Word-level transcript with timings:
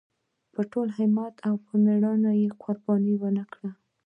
په 0.53 0.61
ټول 0.71 0.87
همت 0.97 1.33
او 1.47 1.55
مېړانۍ 1.83 2.35
یې 2.43 2.49
قرباني 2.61 3.13
ونکړه. 3.21 3.69